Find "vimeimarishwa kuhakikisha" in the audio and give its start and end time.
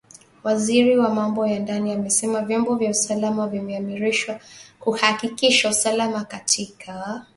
3.47-5.69